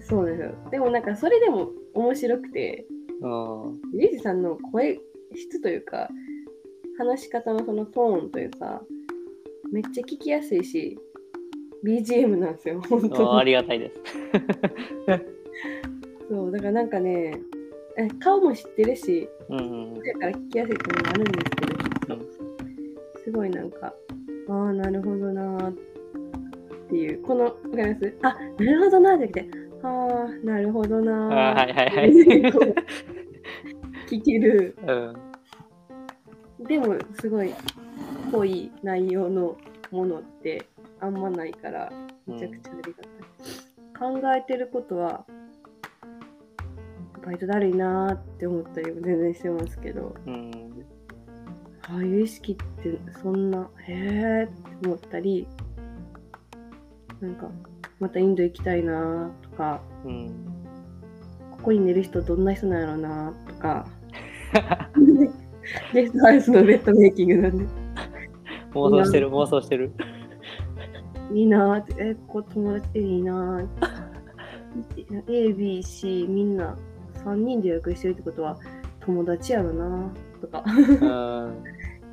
[0.00, 0.54] そうですよ。
[0.70, 2.86] でもなんかそれでも面白くて。
[3.22, 4.98] んリュウジさんの声
[5.34, 6.08] 質というか
[6.98, 8.82] 話し方のそのトーンというか
[9.72, 10.98] めっちゃ聞きやすいし
[11.84, 13.40] BGM なんですよ本うん当に。
[13.40, 14.00] ありがたいです。
[16.28, 17.40] そうだからなんかね
[17.96, 21.88] え顔も知ってるしうんうんだから聞きやすいっていうのもあるんですけどきっ
[23.14, 23.92] とすごいなんか
[24.48, 25.72] ああなるほどなーっ
[26.90, 27.22] ていう。
[27.22, 28.14] このわかります？
[28.22, 31.32] あなるほどなーって言ってああなるほどなー。
[31.32, 32.12] あはいはいはい。
[34.08, 34.76] 聞ける。
[34.86, 34.92] う
[36.62, 36.66] ん。
[36.66, 37.50] でもすごい
[38.30, 39.56] 濃い内容の
[39.90, 40.66] ものって
[41.00, 41.90] あんまないから
[42.26, 45.24] めちゃくちゃありがたい、考えてることは
[47.24, 50.86] バイトだるいなーって思ったりも全然してますけどうん。
[51.88, 55.48] ああいう意識ってそんなへえって思ったり
[57.20, 57.50] なんか
[57.98, 60.28] またインド行きたいなーとかうん。
[61.50, 63.86] ここに寝る人どんな人なんやろうなーとか。
[65.92, 67.79] ゲストハウスのベッドメイキングなんで
[68.72, 69.92] 妄想してる妄想してる。
[71.32, 73.64] いいなーって、え、ここ友達でいいなー。
[73.64, 73.68] っ
[74.94, 75.06] て。
[75.28, 76.76] A、B、C みんな。
[77.24, 78.58] 3人で予約してるってことは
[79.00, 80.64] 友達やろなとか。
[80.66, 81.64] うん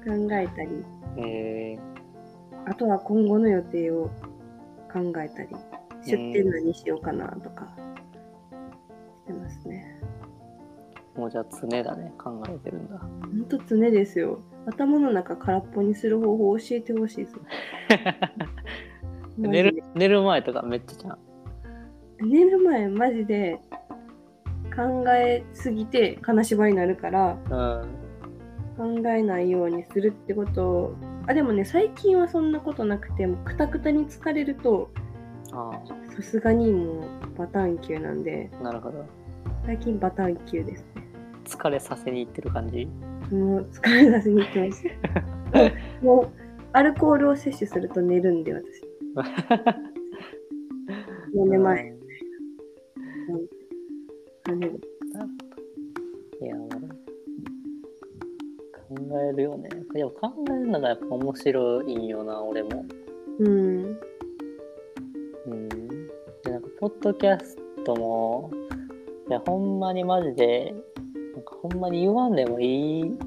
[0.07, 0.85] 考えたり、
[1.17, 1.77] え
[2.65, 4.09] あとは今後の予定を
[4.91, 5.49] 考えたり、
[6.05, 7.67] 出店何しようかなとか。
[9.25, 9.96] してますね。
[11.17, 12.99] ー、もうじゃあ常だね考えてるんだ。
[12.99, 14.39] ほんと常ですよ。
[14.67, 17.35] 頭の中空っぽにする方法を教えてほしいです。
[19.37, 19.71] 寝で。
[19.71, 21.17] る寝る前とかめっちゃちゃん。
[22.29, 23.59] 寝る前マジで
[24.75, 30.69] 考えすぎて金縛りになるからうん考えないようにするってこと。
[30.69, 30.95] を
[31.27, 34.89] あでもね最近はそんなことなくてもくたくたに疲れると
[35.51, 35.71] あ
[36.15, 38.49] さすがにもうバタン級なんで。
[38.59, 39.05] あなるほど。
[39.65, 40.85] 最近バタン級です。
[40.95, 40.96] ね
[41.47, 42.85] 疲れさせにいってる感じ？
[43.31, 44.83] もう疲れさせに行ってます
[46.05, 46.29] もう
[46.73, 48.83] アルコールを摂取すると寝るんで私
[51.33, 51.89] もう寝前
[54.47, 54.79] うん寝る
[56.39, 56.69] いや、俺
[59.09, 59.69] 考えるよね。
[59.93, 62.85] でも考えるのがやっぱ面白いんよな、俺も。
[63.39, 63.97] うん
[65.47, 65.67] うん。
[65.69, 68.51] で、なんか、ポッドキャストも、
[69.29, 70.75] いや、ほんまにマジで、
[71.71, 73.17] ほんまに言わんでもいい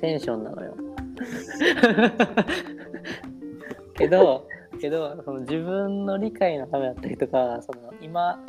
[0.00, 0.74] テンションなのよ。
[3.94, 4.48] けど、
[4.80, 8.40] けどその自分の理解のためだったりとか、その今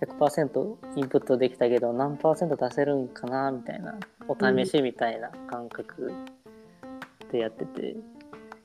[0.00, 3.94] 100%インプットできたけど何パーセント出せるんかなみたいな、
[4.26, 6.12] お試しみたいな感覚
[7.30, 7.94] でやってて、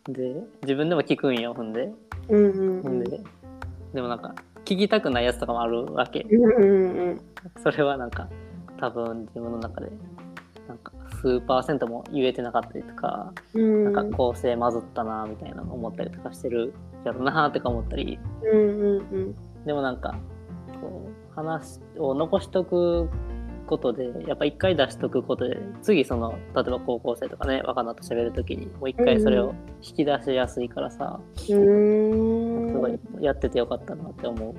[0.09, 1.93] で、自分でも聞くんよ、ほんで。
[2.29, 2.81] うんうんうん。
[2.81, 3.21] ほんで、
[3.93, 4.33] でもなんか
[4.65, 6.25] 聞きたくないやつとかもあるわけ。
[6.29, 6.65] うんうんう
[7.11, 7.21] ん。
[7.61, 8.27] それはなんか
[8.79, 9.91] 多分自分の中で
[10.67, 16.73] なんか数パーセントも言えてなかったりとか、うんなんか構成まずったなみたいなの思ったりとかしてる
[17.05, 19.35] やろなとか思ったりうんうんうん。
[19.65, 20.15] でもなんか
[20.81, 23.09] こう話を残しとく
[23.65, 32.73] ことでやっぱ一回出しとくことで次その例えば高校生とかね若菜と喋る時にもう一回それを引き出しやすいからさ、うん。
[32.73, 34.55] ごいやっててよかったなって思う。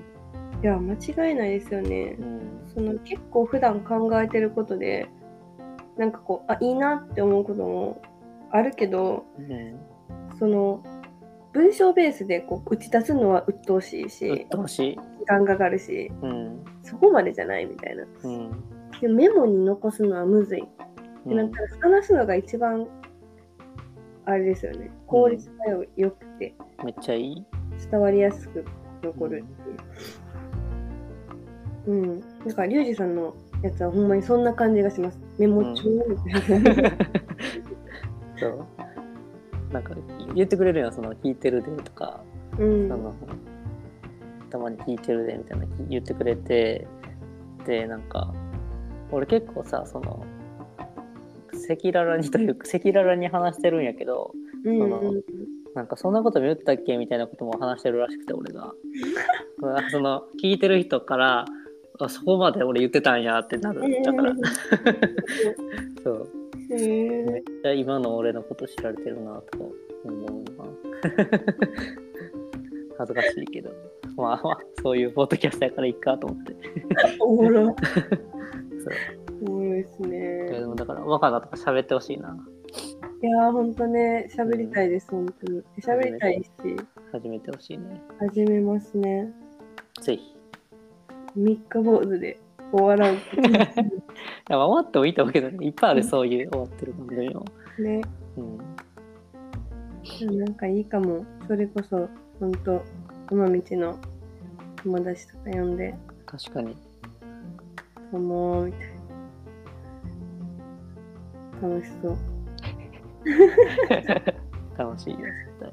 [0.62, 2.23] いや、間違いないですよねう。
[2.25, 2.40] ん
[2.75, 5.09] その結構普段考えてることで、
[5.97, 8.03] なんかこう、あ、いいなって思うことも
[8.51, 9.79] あるけど、うん、
[10.39, 10.83] その、
[11.53, 14.97] 文章ベースでこう打ち出すのは鬱陶しいうしっ、とうしい。
[14.97, 18.05] 時間かかるし、うんそこまでじゃないみたいな。
[18.25, 18.51] うん
[19.01, 20.69] でメモに残すのはむずい。
[21.27, 22.87] でなんか話すのが一番、
[24.25, 24.91] あれですよね。
[25.07, 26.55] 効率がよよくて、
[26.85, 27.47] めっちゃいい。
[27.91, 28.65] 伝わりやすく
[29.03, 29.65] 残るっ
[31.87, 31.97] ていう。
[32.03, 32.21] うん。
[32.21, 35.18] だから、リュウジさんのやつはほんまにそんな感じがします。
[35.38, 36.90] メモ帳みたいな。
[38.38, 38.66] そう。
[39.72, 39.94] なんか
[40.35, 42.22] 言ってくれるよ、その聞いてるでとか、
[42.59, 42.88] うん。
[42.88, 43.14] その
[44.50, 46.87] たまに聞いてるでみたいな言ってくれて、
[47.66, 48.33] で、なんか、
[49.11, 50.24] 俺結構さ、その、
[51.55, 54.33] 赤裸々にというか、赤裸々に話してるんやけど、
[54.64, 55.00] うんその
[55.74, 58.72] なんかそんなことも言ったっけみたいなことも話してるらしくて、俺が。
[59.90, 61.44] その、聞いてる人から、
[62.01, 63.81] あそこまで俺言ってたんやってなる。
[64.03, 64.35] だから、
[66.03, 66.29] そう。
[66.69, 69.73] めっちゃ今の俺のこと知られてるなと
[70.05, 70.65] 思うな。
[72.99, 73.71] 恥ずかしいけど。
[74.17, 76.57] まあまあ、そういうポッドキャストやからいいかと思って。
[77.21, 77.67] おもろ。
[77.87, 80.61] そうおもろいですいやね。
[80.61, 82.37] でもだから、若菜とか喋ってほしいな。
[83.23, 85.63] いやー、ほんとね、喋りたいです、本当に。
[85.81, 86.51] 喋りたいし、
[87.13, 88.03] 始めてほしいね。
[88.19, 89.33] 始めますね。
[90.01, 90.34] ぜひ。
[91.37, 92.40] い三日坊主で
[92.73, 93.18] 終わらん。
[94.49, 95.66] や、まあ終わってもいいと思うけどね。
[95.66, 97.44] いっぱいある、そういう終わってる番組も。
[97.79, 98.01] ね。
[98.37, 100.38] うん。
[100.38, 101.25] なんかいいかも。
[101.47, 102.09] それこそ、
[102.40, 102.83] ほんと、
[103.31, 103.99] 尾道の
[104.83, 105.94] 友達とか呼んで、
[106.27, 106.77] 確かに。
[108.11, 108.81] ともう、みたい
[111.62, 111.68] な。
[111.68, 112.16] 楽しそう。
[114.77, 115.73] 楽しいよ、絶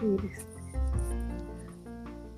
[0.00, 0.08] 対。
[0.08, 0.53] いいです。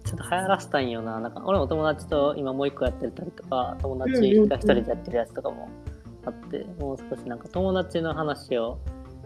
[0.07, 1.21] ちょっと流行らせたいんよな。
[1.21, 5.69] なんか俺も友達と今もう一個やってたりとか、友達が一人でやってるやつとかも
[6.25, 8.79] あって、もう少しなんか友達の話を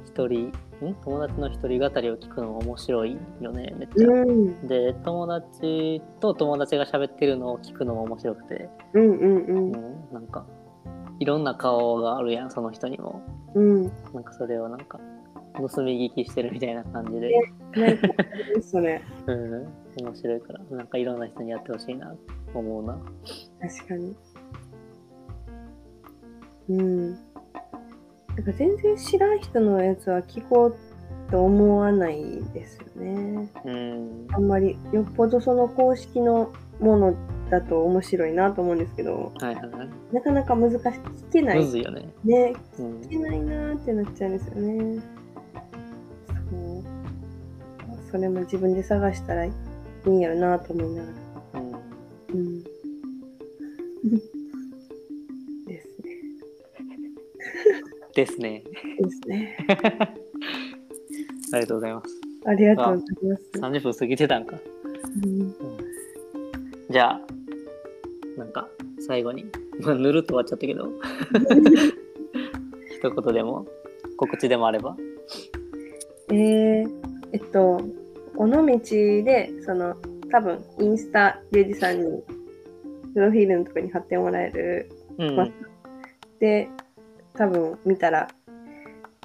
[0.07, 0.49] 一人、
[0.83, 0.95] ん？
[1.05, 4.09] 友達の一人語りを聞くのも面白いよね、めっちゃ。
[4.09, 4.67] うん。
[4.67, 9.53] で、友達と友達が喋ってるのを聞くのも面白くて、うんうんう。
[9.53, 9.73] うんん、
[10.13, 10.47] なんか、
[11.19, 13.23] いろんな顔があるやん、その人にも。
[13.55, 13.83] うん。
[14.15, 14.99] なんかそれをなんか、
[15.55, 17.31] 盗み聞きしてるみたいな感じで、
[17.73, 18.09] なんか、
[18.63, 19.03] それ。
[19.27, 19.69] うん、
[20.03, 22.15] 面白いから、なんかいろんな人にやってほしいな、
[22.55, 22.99] 思うな。
[23.61, 24.17] 確かに。
[26.71, 27.11] うん。
[27.11, 30.77] なんか全然知らん人のやつは聞こう
[31.31, 33.49] と思わないですよね。
[33.65, 34.27] うん。
[34.33, 37.15] あんまり、よっぽどその公式のもの
[37.51, 39.89] だと面白いなと思うんですけど、はいはいはい。
[40.13, 40.79] なかなか難しい。
[40.81, 41.59] 聞けない。
[41.59, 42.09] むずいよね。
[42.25, 43.09] ね、うん聞。
[43.11, 44.79] けないなーってなっちゃうんですよね。
[44.79, 45.20] そう。
[48.11, 49.53] それも自分で探したらい
[50.07, 51.09] いんやろなと思いなが
[51.55, 51.61] ら。
[51.61, 52.63] うんうん。
[55.67, 56.85] ですね。
[58.15, 58.65] ですね。
[58.99, 59.57] ですね。
[61.53, 62.21] ありがとうございます。
[62.47, 63.51] ありがとうございます。
[63.61, 64.57] 30分過ぎてたんか。
[65.25, 65.55] うん
[66.91, 67.21] じゃあ、
[68.37, 68.69] なんか、
[69.07, 69.45] 最後に、
[69.81, 70.89] まあ、ぬるっと終わっちゃったけど、
[72.91, 73.65] 一言でも、
[74.17, 74.97] 告知でもあれば。
[76.33, 76.91] えー、
[77.33, 77.81] えっと、
[78.41, 78.79] 尾道
[79.23, 79.97] で、その、
[80.31, 82.23] 多分、インスタ、リュウジさんに、
[83.13, 84.91] プロフィールのところに貼ってもらえる。
[85.19, 85.37] うん。
[85.37, 85.47] ま
[86.39, 86.69] で、
[87.35, 88.29] 多分、見たら、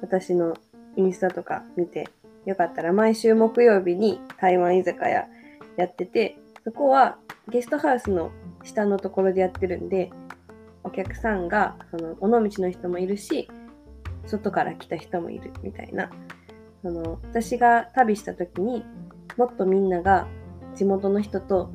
[0.02, 0.54] 私の
[0.96, 2.08] インスタとか見て、
[2.44, 5.26] よかったら、毎週木曜日に台湾居酒屋
[5.78, 7.16] やってて、そこは
[7.48, 8.30] ゲストハウスの
[8.64, 10.10] 下のところでやってるんで、
[10.84, 13.48] お客さんが、その、尾道の人もいるし、
[14.26, 16.10] 外から来た人もいるみたいな。
[16.82, 18.84] その、私が旅した時に
[19.36, 20.26] もっとみんなが
[20.74, 21.70] 地元の人と、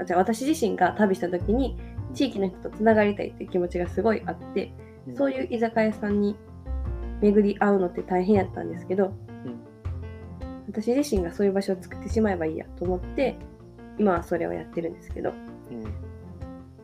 [0.00, 1.78] あじゃあ私自身が旅した時に
[2.14, 4.72] 地域の人とつながりたいっていう気持ちがすごいあって、
[5.06, 5.16] うん。
[5.16, 6.36] そういう居酒屋さんに
[7.20, 9.12] 巡り合うのって大変やったんですけど、うん。
[10.68, 13.36] 私自身がそういう場所を作ってしまえばいいやと思って
[13.98, 15.32] 今はそれをやってるんですけど。
[15.70, 16.06] うん。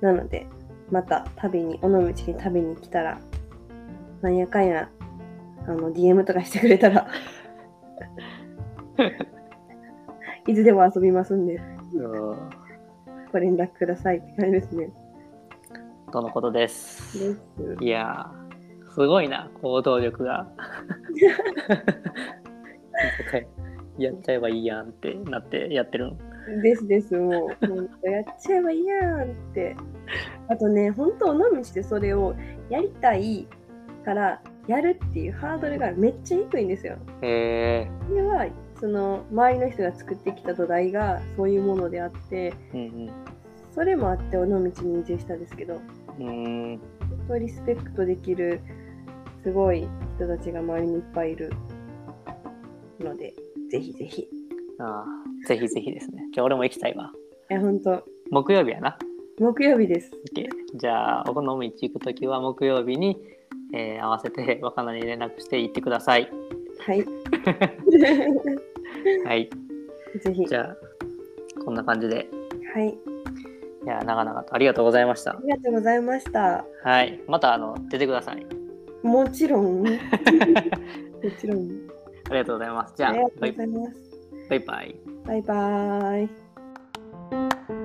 [0.01, 0.47] なので
[0.91, 3.19] また旅に尾道に旅に来たら
[4.21, 4.91] なんやかんや
[5.67, 7.09] あの DM とかしてくれたら
[10.47, 11.61] いつでも遊びますんで
[11.95, 12.63] うん
[13.33, 14.93] ご連絡くださいって感じですね。
[16.13, 17.19] とのことです。
[17.19, 17.41] です
[17.81, 20.47] いやー、すごいな、行動力が。
[23.99, 26.19] やっちゃえばいいやんってなってやってるん。
[26.63, 29.75] ですです、もう、ほんとやっちゃえばいいやんって。
[30.49, 32.35] あとね、本当、尾道でそれを
[32.69, 33.47] やりたい
[34.05, 36.97] から、やるっていうハードルがめっちゃ低いんですよ。
[37.23, 38.47] へえそれは、
[38.83, 43.11] その、周りの人が作ってきた土台がそういうものであって、うん
[43.73, 45.81] それもあって尾道に移住したんですけど、
[46.19, 46.79] うん。
[47.41, 48.61] リスペクトできる、
[49.43, 51.51] すごい人たちが周りにいっぱいいる
[53.01, 53.33] ので、
[53.71, 54.23] ぜひぜひ。
[54.23, 54.29] い
[54.79, 55.07] ああ、
[55.49, 56.25] ぜひぜひですね。
[56.35, 57.13] じゃあ俺も行きたいわ。
[57.49, 58.99] や、本当木曜日やな。
[59.39, 60.11] 木曜日です。
[60.37, 63.17] OK じゃあ、お好み行くときは木曜日に、
[63.73, 66.29] えー合わせて若菜に連絡して行ってください。
[66.87, 67.07] はい。
[69.25, 69.51] はい。
[70.21, 70.47] ぜひ。
[70.47, 70.77] じゃあ、
[71.65, 72.29] こんな感じで。
[72.75, 72.89] はい。
[72.89, 75.39] いや、長々とありがとうございましたあ。
[75.43, 76.65] りがとうございました。
[76.85, 77.21] はい。
[77.27, 78.47] また、あの、出てください。
[79.03, 79.83] もちろん。
[79.83, 79.89] も
[81.41, 81.93] ちろん。
[82.31, 82.95] ありがとうございます。
[82.97, 84.13] じゃあありがとうバイございます。
[84.49, 84.97] バイバイ。
[85.27, 87.82] バイバーイ。